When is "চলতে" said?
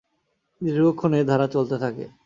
1.47-1.75